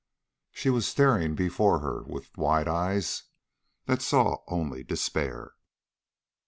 She 0.49 0.71
was 0.71 0.87
staring 0.87 1.35
before 1.35 1.77
her 1.81 2.01
with 2.01 2.35
wide 2.35 2.67
eyes 2.67 3.25
that 3.85 4.01
saw 4.01 4.41
only 4.47 4.83
despair. 4.83 5.51